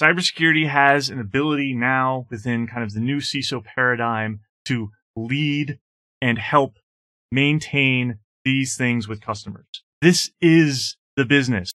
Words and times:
cybersecurity 0.00 0.68
has 0.68 1.08
an 1.08 1.18
ability 1.18 1.72
now 1.72 2.26
within 2.30 2.66
kind 2.66 2.82
of 2.82 2.92
the 2.92 3.00
new 3.00 3.18
CISO 3.18 3.64
paradigm 3.64 4.40
to 4.66 4.90
lead 5.16 5.78
and 6.20 6.38
help 6.38 6.78
maintain 7.32 8.18
these 8.44 8.76
things 8.76 9.08
with 9.08 9.20
customers. 9.20 9.64
This 10.02 10.30
is 10.40 10.96
the 11.16 11.24
business. 11.24 11.72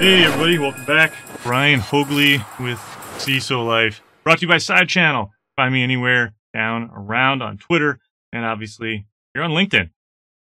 Hey 0.00 0.24
everybody, 0.24 0.58
welcome 0.58 0.84
back. 0.86 1.12
Brian 1.42 1.80
Haugli 1.80 2.38
with 2.58 2.78
CISO 3.18 3.64
Life, 3.66 4.02
brought 4.24 4.38
to 4.38 4.42
you 4.42 4.48
by 4.48 4.58
Side 4.58 4.88
Channel. 4.88 5.30
Find 5.56 5.72
me 5.74 5.82
anywhere 5.82 6.34
down 6.54 6.90
around 6.92 7.42
on 7.42 7.58
Twitter, 7.58 8.00
and 8.32 8.44
obviously 8.44 9.06
you're 9.34 9.44
on 9.44 9.50
LinkedIn. 9.50 9.90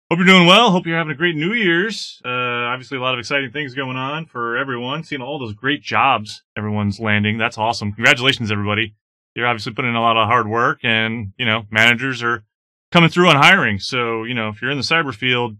Hope 0.10 0.20
you're 0.20 0.26
doing 0.26 0.48
well. 0.48 0.72
Hope 0.72 0.86
you're 0.86 0.98
having 0.98 1.12
a 1.12 1.18
great 1.18 1.36
New 1.36 1.52
Year's. 1.52 2.22
Uh, 2.24 2.30
obviously, 2.30 2.98
a 2.98 3.02
lot 3.02 3.14
of 3.14 3.20
exciting 3.20 3.52
things 3.52 3.76
going 3.76 3.98
on 3.98 4.26
for 4.26 4.56
everyone. 4.56 5.04
Seeing 5.04 5.22
all 5.22 5.38
those 5.38 5.54
great 5.54 5.82
jobs 5.82 6.44
everyone's 6.58 6.98
landing. 6.98 7.38
That's 7.38 7.58
awesome. 7.58 7.92
Congratulations, 7.92 8.50
everybody. 8.50 8.96
You're 9.36 9.48
obviously 9.48 9.74
putting 9.74 9.92
in 9.92 9.98
a 9.98 10.02
lot 10.02 10.16
of 10.16 10.26
hard 10.28 10.48
work, 10.48 10.80
and 10.84 11.34
you 11.38 11.46
know 11.46 11.64
managers 11.72 12.24
are 12.24 12.46
coming 12.94 13.10
through 13.10 13.28
on 13.28 13.36
hiring. 13.36 13.80
So 13.80 14.24
you 14.24 14.34
know 14.34 14.48
if 14.48 14.62
you're 14.62 14.72
in 14.72 14.78
the 14.78 14.84
cyber 14.84 15.14
field, 15.14 15.58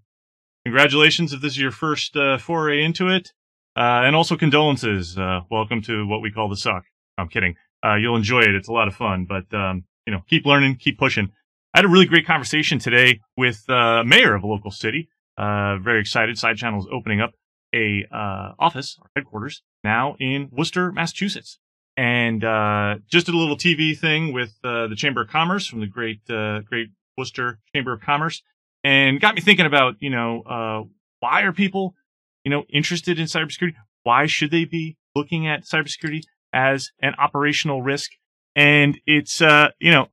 congratulations 0.64 1.34
if 1.34 1.42
this 1.42 1.52
is 1.52 1.60
your 1.60 1.72
first 1.72 2.16
uh, 2.16 2.38
foray 2.38 2.82
into 2.82 3.10
it. 3.10 3.34
Uh, 3.76 4.02
and 4.06 4.16
also 4.16 4.38
condolences. 4.38 5.18
Uh, 5.18 5.42
welcome 5.52 5.82
to 5.84 6.08
what 6.08 6.22
we 6.22 6.32
call 6.32 6.48
the 6.48 6.56
suck. 6.56 6.86
I'm 7.18 7.28
kidding. 7.28 7.56
Uh, 7.86 7.96
you'll 7.96 8.16
enjoy 8.16 8.42
it. 8.42 8.56
It's 8.56 8.70
a 8.70 8.74
lot 8.74 8.88
of 8.88 8.96
fun, 8.96 9.28
but, 9.30 9.54
um, 9.54 9.84
you 10.08 10.14
know, 10.14 10.24
keep 10.28 10.48
learning, 10.48 10.78
keep 10.78 10.98
pushing. 10.98 11.32
I 11.78 11.82
had 11.82 11.86
a 11.86 11.90
really 11.90 12.08
great 12.08 12.26
conversation 12.26 12.80
today 12.80 13.20
with, 13.38 13.70
uh, 13.70 14.04
mayor 14.04 14.34
of 14.34 14.42
a 14.42 14.48
local 14.48 14.72
city. 14.72 15.10
Uh, 15.38 15.78
very 15.78 16.00
excited. 16.00 16.36
Side 16.36 16.58
Channel 16.58 16.80
is 16.80 16.88
opening 16.92 17.22
up 17.22 17.34
a, 17.72 18.04
uh, 18.12 18.54
office, 18.58 18.98
our 19.00 19.12
headquarters 19.16 19.62
now 19.84 20.16
in 20.20 20.50
Worcester, 20.52 20.92
Massachusetts. 20.92 21.60
And, 21.96 22.42
just 23.08 23.28
did 23.28 23.36
a 23.36 23.38
little 23.38 23.58
TV 23.58 23.96
thing 23.96 24.34
with, 24.34 24.60
the 24.64 24.96
Chamber 24.98 25.22
of 25.22 25.28
Commerce 25.28 25.68
from 25.68 25.82
the 25.82 25.86
great, 25.86 26.26
great 26.26 26.88
Worcester 27.16 27.60
Chamber 27.76 27.94
of 27.94 28.02
Commerce 28.02 28.42
and 28.84 29.22
got 29.22 29.36
me 29.36 29.42
thinking 29.42 29.68
about, 29.68 29.98
you 30.00 30.10
know, 30.10 30.90
why 31.20 31.44
are 31.44 31.54
people 31.54 31.94
you 32.44 32.50
know, 32.50 32.64
interested 32.74 33.20
in 33.20 33.28
cybersecurity? 33.28 33.76
Why 34.02 34.26
should 34.26 34.50
they 34.50 34.66
be 34.66 34.98
looking 35.14 35.46
at 35.46 35.62
cybersecurity 35.62 36.24
as 36.52 36.90
an 37.04 37.14
operational 37.20 37.84
risk? 37.84 38.14
And 38.56 39.00
it's, 39.06 39.44
uh, 39.44 39.70
you 39.80 39.92
know, 39.92 40.08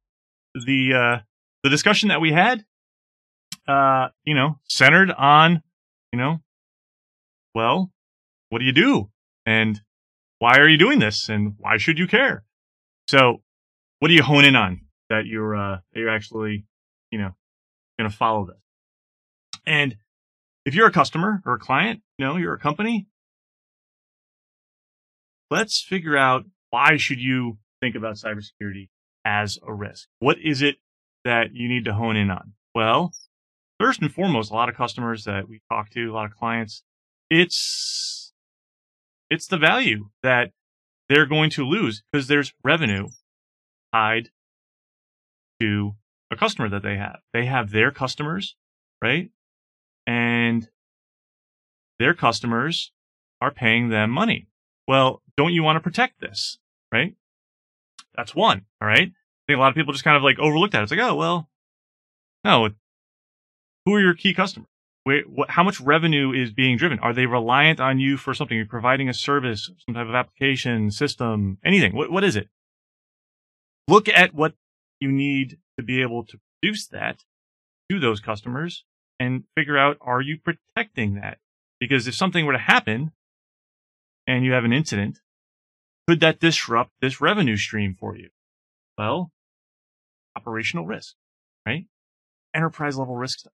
the, 0.54 0.92
uh, 0.92 1.18
the 1.64 1.70
discussion 1.70 2.10
that 2.10 2.20
we 2.20 2.30
had, 2.30 2.62
uh, 3.66 4.08
you 4.22 4.34
know, 4.34 4.58
centered 4.68 5.10
on, 5.10 5.62
you 6.12 6.18
know, 6.18 6.42
well, 7.54 7.90
what 8.50 8.58
do 8.58 8.66
you 8.66 8.72
do? 8.72 9.10
And 9.46 9.80
why 10.38 10.58
are 10.58 10.68
you 10.68 10.76
doing 10.76 10.98
this? 10.98 11.28
And 11.30 11.54
why 11.58 11.78
should 11.78 11.98
you 11.98 12.06
care? 12.06 12.44
So 13.08 13.42
what 13.98 14.08
do 14.08 14.14
you 14.14 14.22
hone 14.22 14.44
in 14.44 14.54
on 14.54 14.82
that 15.08 15.24
you're, 15.24 15.56
uh, 15.56 15.78
that 15.92 16.00
you're 16.00 16.14
actually, 16.14 16.66
you 17.10 17.18
know, 17.18 17.30
going 17.98 18.10
to 18.10 18.16
follow 18.16 18.44
this? 18.46 18.56
And 19.66 19.96
if 20.66 20.74
you're 20.74 20.86
a 20.86 20.92
customer 20.92 21.42
or 21.46 21.54
a 21.54 21.58
client, 21.58 22.02
you 22.18 22.26
know, 22.26 22.36
you're 22.36 22.54
a 22.54 22.58
company, 22.58 23.06
let's 25.50 25.82
figure 25.82 26.16
out 26.16 26.44
why 26.68 26.98
should 26.98 27.20
you 27.20 27.56
think 27.80 27.94
about 27.94 28.16
cybersecurity 28.16 28.90
as 29.24 29.58
a 29.66 29.72
risk? 29.72 30.08
What 30.18 30.36
is 30.38 30.60
it 30.60 30.76
that 31.24 31.54
you 31.54 31.68
need 31.68 31.84
to 31.86 31.94
hone 31.94 32.16
in 32.16 32.30
on? 32.30 32.52
Well, 32.74 33.12
first 33.80 34.00
and 34.00 34.12
foremost, 34.12 34.50
a 34.50 34.54
lot 34.54 34.68
of 34.68 34.76
customers 34.76 35.24
that 35.24 35.48
we 35.48 35.60
talk 35.70 35.90
to, 35.90 36.10
a 36.10 36.14
lot 36.14 36.26
of 36.26 36.36
clients, 36.36 36.82
it's 37.30 38.32
it's 39.30 39.46
the 39.46 39.58
value 39.58 40.08
that 40.22 40.52
they're 41.08 41.26
going 41.26 41.50
to 41.50 41.64
lose 41.66 42.02
because 42.12 42.28
there's 42.28 42.52
revenue 42.62 43.08
tied 43.92 44.30
to 45.60 45.94
a 46.30 46.36
customer 46.36 46.68
that 46.68 46.82
they 46.82 46.96
have. 46.96 47.20
They 47.32 47.46
have 47.46 47.70
their 47.70 47.90
customers, 47.90 48.56
right? 49.02 49.30
and 50.06 50.68
their 51.98 52.14
customers 52.14 52.92
are 53.40 53.50
paying 53.50 53.88
them 53.88 54.10
money. 54.10 54.48
Well, 54.86 55.22
don't 55.36 55.52
you 55.52 55.62
want 55.62 55.76
to 55.76 55.80
protect 55.80 56.20
this? 56.20 56.58
Right? 56.92 57.14
That's 58.16 58.34
one. 58.34 58.66
All 58.80 58.88
right. 58.88 59.12
I 59.44 59.52
think 59.52 59.58
a 59.58 59.60
lot 59.60 59.68
of 59.68 59.74
people 59.74 59.92
just 59.92 60.04
kind 60.04 60.16
of 60.16 60.22
like 60.22 60.38
overlooked 60.38 60.72
that. 60.72 60.82
It's 60.82 60.90
like, 60.90 61.00
oh, 61.00 61.14
well, 61.14 61.50
no. 62.44 62.70
Who 63.84 63.94
are 63.94 64.00
your 64.00 64.14
key 64.14 64.32
customers? 64.32 64.68
What, 65.04 65.50
how 65.50 65.62
much 65.62 65.80
revenue 65.80 66.32
is 66.32 66.50
being 66.50 66.78
driven? 66.78 66.98
Are 67.00 67.12
they 67.12 67.26
reliant 67.26 67.78
on 67.78 67.98
you 67.98 68.16
for 68.16 68.32
something? 68.32 68.56
You're 68.56 68.64
providing 68.64 69.10
a 69.10 69.14
service, 69.14 69.70
some 69.84 69.94
type 69.94 70.08
of 70.08 70.14
application, 70.14 70.90
system, 70.90 71.58
anything. 71.62 71.94
What, 71.94 72.10
what 72.10 72.24
is 72.24 72.36
it? 72.36 72.48
Look 73.86 74.08
at 74.08 74.34
what 74.34 74.54
you 74.98 75.12
need 75.12 75.58
to 75.78 75.84
be 75.84 76.00
able 76.00 76.24
to 76.24 76.38
produce 76.62 76.86
that 76.86 77.24
to 77.90 78.00
those 78.00 78.20
customers 78.20 78.84
and 79.20 79.44
figure 79.54 79.76
out 79.76 79.98
are 80.00 80.22
you 80.22 80.38
protecting 80.38 81.16
that? 81.16 81.38
Because 81.78 82.06
if 82.06 82.14
something 82.14 82.46
were 82.46 82.52
to 82.52 82.58
happen 82.58 83.12
and 84.26 84.42
you 84.42 84.52
have 84.52 84.64
an 84.64 84.72
incident, 84.72 85.20
could 86.08 86.20
that 86.20 86.40
disrupt 86.40 86.92
this 87.02 87.20
revenue 87.20 87.58
stream 87.58 87.94
for 87.98 88.16
you? 88.16 88.30
Well, 88.98 89.30
operational 90.36 90.86
risk, 90.86 91.14
right? 91.66 91.86
Enterprise 92.54 92.96
level 92.96 93.16
risk 93.16 93.40
stuff. 93.40 93.52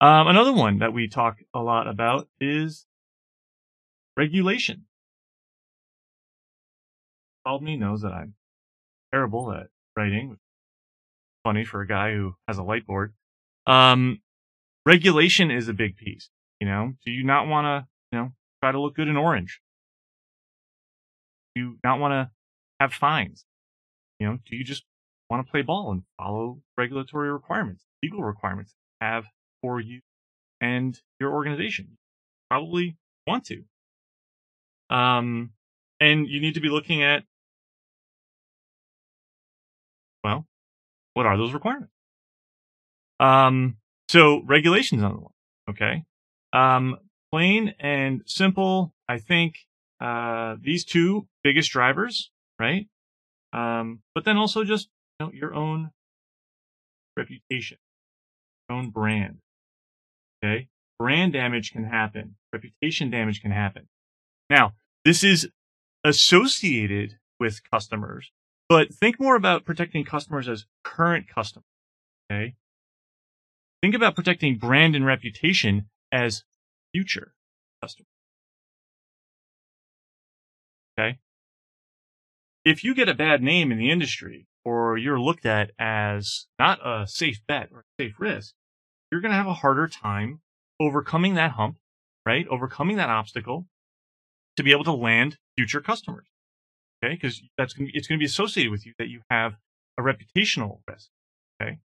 Um, 0.00 0.28
another 0.28 0.52
one 0.52 0.78
that 0.78 0.92
we 0.92 1.08
talk 1.08 1.38
a 1.54 1.60
lot 1.60 1.88
about 1.88 2.28
is 2.40 2.86
regulation. 4.16 4.86
Me 7.60 7.76
knows 7.76 8.02
that 8.02 8.12
I'm 8.12 8.34
terrible 9.12 9.52
at 9.52 9.68
writing. 9.96 10.36
Funny 11.44 11.64
for 11.64 11.80
a 11.80 11.86
guy 11.86 12.12
who 12.12 12.34
has 12.48 12.58
a 12.58 12.62
light 12.62 12.86
board. 12.86 13.14
Um, 13.66 14.20
regulation 14.84 15.50
is 15.50 15.68
a 15.68 15.72
big 15.72 15.96
piece. 15.96 16.28
You 16.60 16.66
know, 16.66 16.94
do 17.04 17.12
you 17.12 17.24
not 17.24 17.46
want 17.46 17.66
to, 17.66 17.88
you 18.10 18.18
know, 18.18 18.32
try 18.62 18.72
to 18.72 18.80
look 18.80 18.96
good 18.96 19.08
in 19.08 19.16
orange? 19.16 19.60
Do 21.54 21.62
you 21.62 21.78
not 21.84 22.00
want 22.00 22.12
to 22.12 22.30
have 22.80 22.92
fines? 22.92 23.44
You 24.18 24.26
know, 24.26 24.38
do 24.48 24.56
you 24.56 24.64
just 24.64 24.84
want 25.28 25.46
to 25.46 25.50
play 25.50 25.62
ball 25.62 25.90
and 25.90 26.02
follow 26.18 26.60
regulatory 26.76 27.32
requirements, 27.32 27.84
legal 28.02 28.22
requirements 28.22 28.74
have 29.00 29.26
for 29.62 29.80
you 29.80 30.00
and 30.60 30.98
your 31.20 31.32
organization? 31.32 31.98
Probably 32.48 32.96
want 33.26 33.44
to. 33.46 33.64
Um, 34.94 35.50
and 36.00 36.28
you 36.28 36.40
need 36.40 36.54
to 36.54 36.60
be 36.60 36.68
looking 36.68 37.02
at, 37.02 37.24
well, 40.22 40.46
what 41.14 41.26
are 41.26 41.36
those 41.36 41.52
requirements? 41.52 41.92
Um, 43.18 43.78
so 44.08 44.42
regulations 44.44 45.02
on 45.02 45.12
the 45.12 45.20
one. 45.20 45.32
Okay. 45.70 46.04
Um, 46.52 46.98
plain 47.32 47.74
and 47.80 48.22
simple. 48.26 48.94
I 49.08 49.18
think, 49.18 49.56
uh, 50.00 50.56
these 50.60 50.84
two 50.84 51.26
biggest 51.42 51.70
drivers, 51.70 52.30
right? 52.58 52.86
Um, 53.56 54.00
but 54.14 54.24
then 54.24 54.36
also 54.36 54.64
just, 54.64 54.88
you 55.18 55.26
know, 55.26 55.32
your 55.32 55.54
own 55.54 55.90
reputation, 57.16 57.78
your 58.68 58.78
own 58.78 58.90
brand. 58.90 59.38
Okay. 60.44 60.68
Brand 60.98 61.32
damage 61.32 61.72
can 61.72 61.84
happen. 61.84 62.36
Reputation 62.52 63.10
damage 63.10 63.40
can 63.40 63.50
happen. 63.50 63.88
Now, 64.50 64.74
this 65.04 65.24
is 65.24 65.48
associated 66.04 67.18
with 67.40 67.60
customers, 67.70 68.30
but 68.68 68.92
think 68.92 69.18
more 69.18 69.36
about 69.36 69.64
protecting 69.64 70.04
customers 70.04 70.48
as 70.48 70.66
current 70.84 71.26
customers. 71.28 71.64
Okay. 72.30 72.54
Think 73.82 73.94
about 73.94 74.14
protecting 74.14 74.58
brand 74.58 74.94
and 74.94 75.06
reputation 75.06 75.88
as 76.12 76.44
future 76.92 77.34
customers. 77.82 78.08
Okay. 80.98 81.18
If 82.66 82.82
you 82.82 82.96
get 82.96 83.08
a 83.08 83.14
bad 83.14 83.44
name 83.44 83.70
in 83.70 83.78
the 83.78 83.92
industry 83.92 84.48
or 84.64 84.98
you're 84.98 85.20
looked 85.20 85.46
at 85.46 85.70
as 85.78 86.48
not 86.58 86.80
a 86.84 87.06
safe 87.06 87.40
bet 87.46 87.68
or 87.70 87.78
a 87.78 88.02
safe 88.02 88.16
risk, 88.18 88.54
you're 89.12 89.20
going 89.20 89.30
to 89.30 89.36
have 89.36 89.46
a 89.46 89.54
harder 89.54 89.86
time 89.86 90.40
overcoming 90.80 91.34
that 91.34 91.52
hump, 91.52 91.76
right? 92.26 92.44
Overcoming 92.48 92.96
that 92.96 93.08
obstacle 93.08 93.68
to 94.56 94.64
be 94.64 94.72
able 94.72 94.82
to 94.82 94.92
land 94.92 95.38
future 95.56 95.80
customers. 95.80 96.26
Okay. 97.04 97.16
Cause 97.16 97.40
that's 97.56 97.72
going 97.72 97.86
to 97.86 97.92
be, 97.92 97.96
it's 97.96 98.08
going 98.08 98.18
to 98.18 98.20
be 98.20 98.26
associated 98.26 98.72
with 98.72 98.84
you 98.84 98.94
that 98.98 99.08
you 99.08 99.20
have 99.30 99.54
a 99.96 100.02
reputational 100.02 100.80
risk. 100.88 101.10
Okay. 101.62 101.78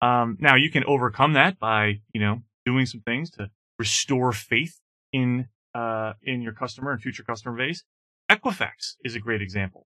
Um, 0.00 0.38
now 0.40 0.56
you 0.56 0.70
can 0.70 0.84
overcome 0.84 1.34
that 1.34 1.58
by, 1.58 2.00
you 2.14 2.20
know, 2.22 2.40
doing 2.64 2.86
some 2.86 3.02
things 3.02 3.30
to 3.32 3.50
restore 3.78 4.32
faith 4.32 4.80
in, 5.12 5.48
uh, 5.74 6.14
in 6.22 6.40
your 6.40 6.54
customer 6.54 6.92
and 6.92 7.02
future 7.02 7.24
customer 7.24 7.54
base. 7.58 7.84
Equifax 8.30 8.94
is 9.04 9.14
a 9.14 9.20
great 9.20 9.42
example. 9.42 9.86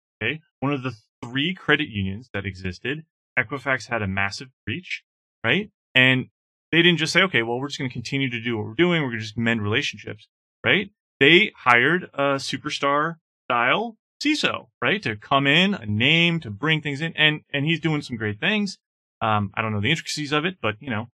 One 0.60 0.72
of 0.72 0.82
the 0.82 0.94
three 1.24 1.54
credit 1.54 1.88
unions 1.88 2.28
that 2.32 2.46
existed, 2.46 3.04
Equifax 3.38 3.88
had 3.88 4.02
a 4.02 4.06
massive 4.06 4.48
breach, 4.66 5.02
right? 5.44 5.70
And 5.94 6.26
they 6.70 6.82
didn't 6.82 6.98
just 6.98 7.12
say, 7.12 7.22
okay, 7.22 7.42
well, 7.42 7.58
we're 7.58 7.68
just 7.68 7.78
going 7.78 7.90
to 7.90 7.94
continue 7.94 8.30
to 8.30 8.40
do 8.40 8.56
what 8.56 8.66
we're 8.66 8.74
doing. 8.74 9.02
We're 9.02 9.08
going 9.08 9.20
to 9.20 9.24
just 9.24 9.38
mend 9.38 9.62
relationships, 9.62 10.28
right? 10.64 10.90
they 11.22 11.52
hired 11.56 12.10
a 12.14 12.34
superstar 12.34 13.14
style 13.46 13.96
CISO, 14.20 14.66
right? 14.80 15.00
To 15.04 15.14
come 15.14 15.46
in, 15.46 15.72
a 15.72 15.86
name, 15.86 16.40
to 16.40 16.50
bring 16.50 16.82
things 16.82 17.00
in. 17.00 17.12
And, 17.16 17.42
and 17.52 17.64
he's 17.64 17.78
doing 17.78 18.02
some 18.02 18.16
great 18.16 18.40
things. 18.40 18.78
Um, 19.20 19.52
I 19.54 19.62
don't 19.62 19.72
know 19.72 19.80
the 19.80 19.90
intricacies 19.90 20.32
of 20.32 20.44
it, 20.44 20.56
but 20.60 20.74
you 20.80 20.90
know, 20.90 21.10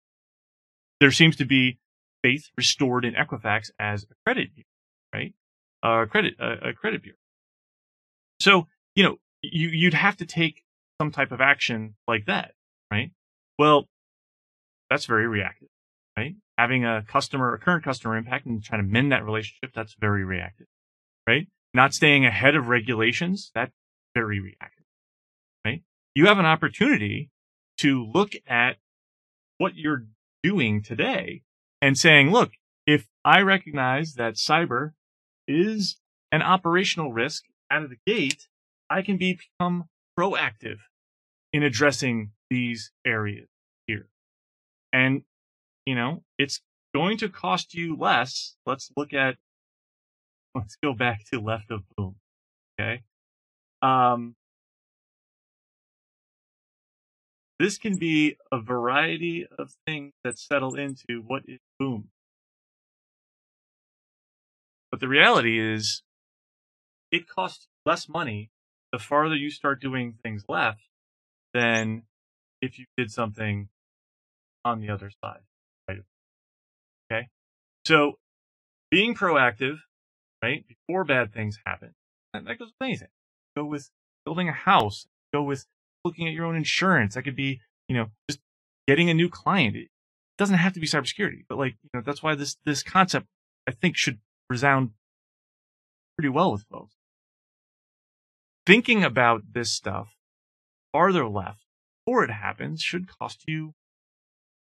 there 0.99 1.11
seems 1.11 1.37
to 1.37 1.45
be 1.45 1.79
faith 2.21 2.49
restored 2.57 3.05
in 3.05 3.13
Equifax 3.13 3.71
as 3.79 4.03
a 4.03 4.15
credit 4.25 4.49
right? 5.13 5.33
Uh, 5.81 6.05
credit, 6.05 6.33
uh, 6.37 6.69
a 6.69 6.73
credit 6.73 7.01
bureau. 7.01 7.17
So, 8.41 8.67
you 8.95 9.03
know, 9.03 9.17
you, 9.41 9.69
you'd 9.69 9.93
have 9.93 10.17
to 10.17 10.25
take 10.25 10.63
some 11.01 11.11
type 11.11 11.31
of 11.31 11.41
action 11.41 11.95
like 12.07 12.25
that, 12.25 12.53
right? 12.91 13.11
Well, 13.57 13.87
that's 14.89 15.05
very 15.05 15.27
reactive, 15.27 15.69
right? 16.17 16.35
Having 16.57 16.85
a 16.85 17.03
customer, 17.07 17.53
a 17.53 17.59
current 17.59 17.83
customer 17.83 18.15
impact 18.15 18.45
and 18.45 18.63
trying 18.63 18.85
to 18.85 18.87
mend 18.87 19.11
that 19.11 19.25
relationship, 19.25 19.71
that's 19.73 19.95
very 19.99 20.23
reactive, 20.23 20.67
right? 21.27 21.47
Not 21.73 21.93
staying 21.93 22.25
ahead 22.25 22.55
of 22.55 22.67
regulations, 22.67 23.51
that's 23.55 23.71
very 24.13 24.39
reactive, 24.39 24.85
right? 25.65 25.81
You 26.15 26.27
have 26.27 26.39
an 26.39 26.45
opportunity 26.45 27.31
to 27.79 28.05
look 28.13 28.33
at 28.47 28.77
what 29.57 29.75
you're 29.75 30.05
doing 30.43 30.81
today 30.83 31.41
and 31.81 31.97
saying, 31.97 32.31
look, 32.31 32.51
if 32.85 33.07
I 33.25 33.41
recognize 33.41 34.13
that 34.15 34.35
cyber 34.35 34.91
is 35.47 35.97
an 36.31 36.41
operational 36.41 37.11
risk 37.11 37.45
out 37.71 37.83
of 37.83 37.89
the 37.89 37.97
gate, 38.05 38.47
I 38.93 39.01
can 39.01 39.17
become 39.17 39.85
proactive 40.17 40.77
in 41.51 41.63
addressing 41.63 42.29
these 42.51 42.91
areas 43.03 43.47
here. 43.87 44.07
And, 44.93 45.23
you 45.87 45.95
know, 45.95 46.23
it's 46.37 46.61
going 46.93 47.17
to 47.17 47.29
cost 47.29 47.73
you 47.73 47.97
less. 47.97 48.55
Let's 48.67 48.91
look 48.95 49.11
at, 49.11 49.37
let's 50.55 50.77
go 50.83 50.93
back 50.93 51.21
to 51.33 51.39
left 51.39 51.71
of 51.71 51.81
boom. 51.97 52.17
Okay. 52.79 53.01
Um, 53.81 54.35
this 57.59 57.79
can 57.79 57.97
be 57.97 58.37
a 58.51 58.61
variety 58.61 59.47
of 59.57 59.71
things 59.87 60.13
that 60.23 60.37
settle 60.37 60.75
into 60.75 61.23
what 61.25 61.41
is 61.47 61.59
boom. 61.79 62.09
But 64.91 64.99
the 64.99 65.07
reality 65.07 65.59
is 65.59 66.03
it 67.11 67.27
costs 67.27 67.67
less 67.87 68.07
money 68.07 68.51
the 68.93 68.99
farther 68.99 69.35
you 69.35 69.49
start 69.49 69.81
doing 69.81 70.13
things 70.23 70.45
left 70.47 70.87
than 71.53 72.03
if 72.61 72.79
you 72.79 72.85
did 72.95 73.11
something 73.11 73.67
on 74.63 74.79
the 74.79 74.89
other 74.89 75.11
side. 75.23 75.41
Right? 75.89 75.97
Okay. 77.11 77.27
So 77.85 78.13
being 78.91 79.15
proactive, 79.15 79.79
right, 80.41 80.63
before 80.67 81.03
bad 81.03 81.33
things 81.33 81.59
happen, 81.65 81.95
that, 82.33 82.45
goes 82.45 82.59
with 82.59 82.73
anything. 82.81 83.09
Go 83.57 83.65
with 83.65 83.89
building 84.25 84.47
a 84.47 84.53
house, 84.53 85.07
go 85.33 85.41
with 85.41 85.65
looking 86.05 86.27
at 86.27 86.33
your 86.33 86.45
own 86.45 86.55
insurance. 86.55 87.15
That 87.15 87.23
could 87.23 87.35
be, 87.35 87.59
you 87.89 87.95
know, 87.95 88.07
just 88.29 88.39
getting 88.87 89.09
a 89.09 89.13
new 89.13 89.27
client. 89.27 89.75
It 89.75 89.89
doesn't 90.37 90.57
have 90.57 90.73
to 90.73 90.79
be 90.79 90.87
cybersecurity, 90.87 91.45
but 91.49 91.57
like, 91.57 91.75
you 91.83 91.89
know, 91.93 92.01
that's 92.05 92.21
why 92.21 92.35
this, 92.35 92.57
this 92.65 92.83
concept 92.83 93.25
I 93.67 93.71
think 93.71 93.97
should 93.97 94.19
resound 94.49 94.91
pretty 96.17 96.29
well 96.29 96.51
with 96.51 96.63
folks. 96.71 96.93
Thinking 98.65 99.03
about 99.03 99.41
this 99.53 99.71
stuff 99.71 100.15
farther 100.91 101.27
left 101.27 101.65
before 102.05 102.23
it 102.23 102.31
happens 102.31 102.81
should 102.81 103.07
cost 103.07 103.43
you 103.47 103.73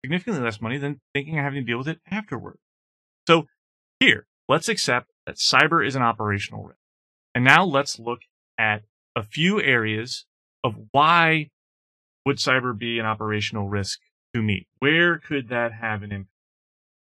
significantly 0.03 0.41
less 0.41 0.61
money 0.61 0.77
than 0.77 1.01
thinking 1.13 1.37
of 1.37 1.43
having 1.43 1.61
to 1.61 1.65
deal 1.65 1.77
with 1.77 1.87
it 1.87 1.99
afterward. 2.09 2.57
So 3.27 3.47
here, 3.99 4.27
let's 4.47 4.69
accept 4.69 5.11
that 5.25 5.35
cyber 5.35 5.85
is 5.85 5.95
an 5.95 6.01
operational 6.01 6.63
risk. 6.63 6.79
And 7.35 7.43
now 7.43 7.65
let's 7.65 7.99
look 7.99 8.19
at 8.57 8.83
a 9.15 9.23
few 9.23 9.61
areas 9.61 10.25
of 10.63 10.75
why 10.91 11.49
would 12.25 12.37
cyber 12.37 12.77
be 12.77 12.99
an 12.99 13.05
operational 13.05 13.67
risk 13.67 13.99
to 14.33 14.41
me? 14.41 14.67
Where 14.79 15.17
could 15.17 15.49
that 15.49 15.73
have 15.73 16.03
an 16.03 16.11
impact? 16.11 16.33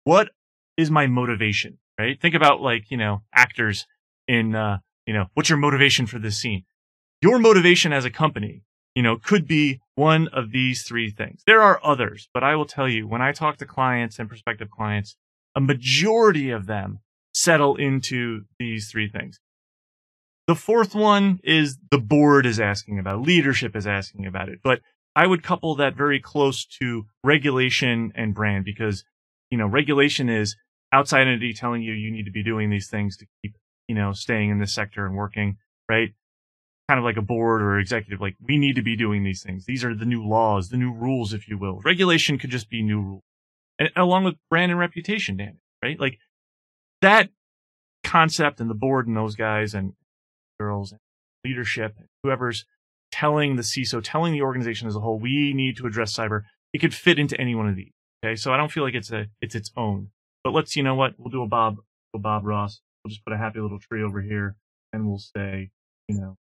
What 0.05 0.31
is 0.77 0.91
my 0.91 1.07
motivation, 1.07 1.79
right? 1.99 2.21
Think 2.21 2.35
about 2.35 2.61
like, 2.61 2.91
you 2.91 2.97
know, 2.97 3.23
actors 3.35 3.87
in, 4.29 4.55
uh, 4.55 4.79
you 5.07 5.15
know, 5.15 5.27
what's 5.35 5.49
your 5.49 5.59
motivation 5.59 6.07
for 6.07 6.19
this 6.19 6.39
scene? 6.39 6.65
Your 7.25 7.39
motivation 7.39 7.93
as 7.93 8.05
a 8.05 8.11
company 8.11 8.63
you 8.95 9.03
know, 9.03 9.17
could 9.17 9.47
be 9.47 9.81
one 9.97 10.29
of 10.29 10.53
these 10.53 10.83
three 10.83 11.11
things. 11.11 11.43
There 11.47 11.63
are 11.63 11.81
others, 11.83 12.29
but 12.33 12.45
I 12.45 12.57
will 12.57 12.65
tell 12.65 12.89
you 12.89 13.07
when 13.09 13.23
I 13.23 13.33
talk 13.33 13.57
to 13.59 13.67
clients 13.67 14.19
and 14.19 14.29
prospective 14.29 14.71
clients, 14.71 15.17
a 15.57 15.61
majority 15.61 16.51
of 16.51 16.67
them 16.67 17.01
settle 17.33 17.77
into 17.77 18.45
these 18.59 18.91
three 18.91 19.09
things. 19.09 19.41
The 20.47 20.55
fourth 20.55 20.95
one 20.95 21.41
is 21.43 21.79
the 21.91 21.99
board 21.99 22.47
is 22.47 22.61
asking 22.61 22.99
about, 22.99 23.23
leadership 23.23 23.75
is 23.75 23.87
asking 23.87 24.27
about 24.27 24.49
it, 24.49 24.61
but 24.63 24.81
I 25.17 25.27
would 25.27 25.43
couple 25.43 25.75
that 25.77 25.97
very 25.97 26.21
close 26.21 26.65
to 26.81 27.07
regulation 27.25 28.13
and 28.15 28.35
brand 28.35 28.65
because, 28.65 29.05
you 29.51 29.59
know, 29.59 29.67
regulation 29.67 30.29
is 30.29 30.57
outside 30.93 31.23
entity 31.23 31.55
telling 31.55 31.83
you 31.83 31.93
you 31.93 32.11
need 32.11 32.27
to 32.27 32.31
be 32.31 32.43
doing 32.43 32.71
these 32.71 32.89
things 32.89 33.17
to 33.17 33.27
keep, 33.43 33.57
you 33.89 33.95
know, 33.95 34.13
staying 34.13 34.51
in 34.51 34.61
this 34.61 34.75
sector 34.75 35.07
and 35.07 35.17
working, 35.17 35.57
right? 35.89 36.15
Kind 36.89 36.99
of 36.99 37.05
like 37.05 37.17
a 37.17 37.23
board 37.23 37.63
or 37.63 37.79
executive, 37.79 38.21
like 38.21 38.37
we 38.47 38.59
need 38.59 38.77
to 38.77 38.83
be 38.83 38.97
doing 38.97 39.25
these 39.25 39.43
things. 39.43 39.65
These 39.65 39.85
are 39.85 39.95
the 39.95 40.05
new 40.05 40.27
laws, 40.27 40.69
the 40.69 40.77
new 40.77 40.93
rules, 40.93 41.33
if 41.33 41.49
you 41.49 41.57
will. 41.57 41.81
Regulation 41.85 42.39
could 42.39 42.51
just 42.51 42.69
be 42.69 42.83
new 42.83 43.01
rules. 43.01 43.23
And 43.79 43.91
along 43.97 44.25
with 44.25 44.35
brand 44.51 44.71
and 44.71 44.79
reputation 44.79 45.37
damage, 45.37 45.61
right? 45.83 45.99
Like 45.99 46.19
that 47.01 47.31
concept 48.05 48.61
and 48.61 48.69
the 48.69 48.75
board 48.75 49.07
and 49.07 49.17
those 49.17 49.35
guys 49.35 49.75
and 49.75 49.95
girls 50.61 50.93
and 50.93 51.01
leadership, 51.45 51.97
whoever's 52.23 52.67
telling 53.11 53.57
the 53.57 53.63
CISO, 53.63 54.01
telling 54.03 54.33
the 54.33 54.43
organization 54.43 54.87
as 54.87 54.95
a 54.95 55.01
whole, 55.01 55.19
we 55.19 55.53
need 55.55 55.77
to 55.79 55.87
address 55.87 56.15
cyber. 56.15 56.43
It 56.73 56.79
could 56.81 56.95
fit 56.95 57.19
into 57.19 57.41
any 57.41 57.55
one 57.55 57.69
of 57.69 57.77
these. 57.77 57.93
Okay. 58.25 58.37
So 58.37 58.53
I 58.53 58.57
don't 58.57 58.71
feel 58.71 58.83
like 58.83 58.95
it's 58.95 59.11
a, 59.11 59.27
it's 59.41 59.55
its 59.55 59.71
own, 59.77 60.11
but 60.43 60.53
let's, 60.53 60.77
you 60.77 60.83
know 60.83 60.95
what? 60.95 61.15
We'll 61.19 61.31
do 61.31 61.43
a 61.43 61.49
Bob, 61.49 61.77
a 62.15 62.19
Bob 62.19 62.45
Ross. 62.45 62.81
We'll 63.05 63.11
just 63.11 63.25
put 63.25 63.33
a 63.33 63.39
happy 63.39 63.61
little 63.61 63.79
tree 63.79 64.03
over 64.03 64.21
here 64.21 64.57
and 64.93 65.07
we'll 65.09 65.19
say, 65.19 65.71
you 66.09 66.21
know, 66.21 66.37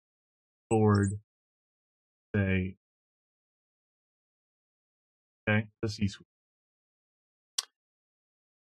board 0.71 1.19
say 2.35 2.77
okay 5.49 5.69
the 5.83 5.89
C 5.89 6.09
suite. 6.09 6.27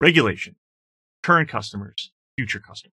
Regulation, 0.01 0.55
current 1.23 1.49
customers, 1.49 2.11
future 2.37 2.59
customers. 2.59 2.93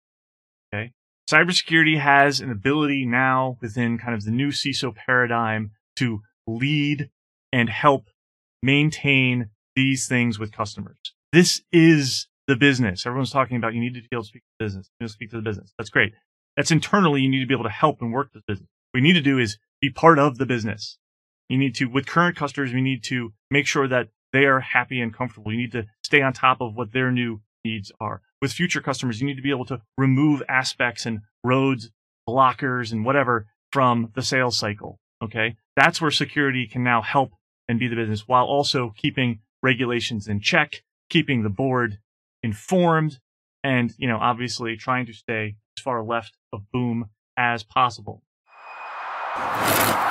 Okay. 0.74 0.92
Cybersecurity 1.30 2.00
has 2.00 2.40
an 2.40 2.52
ability 2.52 3.06
now 3.06 3.58
within 3.62 3.98
kind 3.98 4.16
of 4.16 4.24
the 4.24 4.32
new 4.32 4.50
CISO 4.50 4.96
paradigm 4.96 5.72
to 5.98 6.22
lead 6.48 7.10
and 7.52 7.70
help 7.70 8.10
maintain 8.64 9.50
these 9.76 10.08
things 10.08 10.40
with 10.40 10.52
customers. 10.52 10.98
This 11.32 11.62
is 11.72 12.28
the 12.48 12.56
business. 12.56 13.06
Everyone's 13.06 13.32
talking 13.32 13.58
about 13.58 13.74
you 13.74 13.82
need 13.82 13.94
to 13.94 14.02
be 14.02 14.08
able 14.12 14.24
to 14.24 14.28
speak 14.28 14.42
to 14.42 14.50
the 14.58 14.66
business. 14.66 14.90
You 15.00 15.04
know, 15.04 15.08
speak 15.08 15.30
to 15.32 15.36
the 15.36 15.42
business. 15.42 15.74
That's 15.78 15.90
great. 15.90 16.14
That's 16.56 16.72
internally. 16.72 17.22
You 17.22 17.30
need 17.30 17.42
to 17.42 17.46
be 17.46 17.54
able 17.54 17.66
to 17.66 17.70
help 17.70 18.02
and 18.02 18.12
work 18.12 18.32
the 18.34 18.42
business 18.48 18.70
we 18.94 19.02
need 19.02 19.14
to 19.14 19.22
do 19.22 19.38
is 19.38 19.58
be 19.82 19.90
part 19.90 20.20
of 20.20 20.38
the 20.38 20.46
business. 20.46 20.98
You 21.50 21.58
need 21.58 21.76
to, 21.76 21.86
with 21.86 22.08
current 22.08 22.36
customers, 22.36 22.74
we 22.74 22.82
need 22.82 23.04
to 23.06 23.34
make 23.50 23.68
sure 23.68 23.88
that 23.88 24.10
they 24.34 24.46
are 24.46 24.60
happy 24.60 25.00
and 25.00 25.14
comfortable. 25.14 25.52
You 25.52 25.58
need 25.58 25.72
to 25.72 25.86
stay 26.04 26.22
on 26.22 26.34
top 26.34 26.62
of 26.62 26.76
what 26.76 26.92
their 26.92 27.12
new 27.12 27.42
needs 27.64 27.92
are. 28.00 28.22
With 28.42 28.52
future 28.52 28.82
customers, 28.82 29.22
you 29.22 29.28
need 29.28 29.38
to 29.38 29.42
be 29.42 29.50
able 29.50 29.66
to 29.66 29.82
remove 29.98 30.44
aspects 30.50 31.06
and 31.06 31.20
roads, 31.44 31.90
blockers, 32.28 32.92
and 32.92 33.06
whatever 33.06 33.48
from 33.72 34.12
the 34.16 34.22
sales 34.22 34.58
cycle. 34.58 35.00
Okay. 35.24 35.56
That's 35.76 36.02
where 36.02 36.12
security 36.12 36.68
can 36.68 36.84
now 36.84 37.02
help 37.02 37.32
and 37.68 37.80
be 37.80 37.88
the 37.88 37.96
business 37.96 38.28
while 38.28 38.46
also 38.46 38.94
keeping 38.98 39.40
regulations 39.64 40.28
in 40.28 40.42
check, 40.42 40.84
keeping 41.10 41.44
the 41.44 41.50
board 41.50 42.00
informed, 42.44 43.20
and, 43.64 43.94
you 43.98 44.08
know, 44.08 44.18
obviously 44.18 44.78
trying 44.78 45.06
to 45.06 45.14
stay 45.14 45.56
as 45.78 45.84
far 45.84 46.04
left 46.04 46.38
of 46.54 46.72
boom 46.72 47.10
as 47.36 47.64
possible. 47.64 48.24
You 49.38 50.07